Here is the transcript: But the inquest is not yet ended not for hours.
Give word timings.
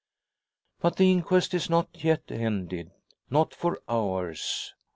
But 0.79 0.95
the 0.95 1.11
inquest 1.11 1.53
is 1.53 1.69
not 1.69 1.87
yet 1.93 2.23
ended 2.31 2.89
not 3.29 3.53
for 3.53 3.83
hours. 3.87 4.73